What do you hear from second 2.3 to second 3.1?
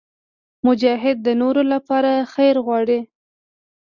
خیر غواړي.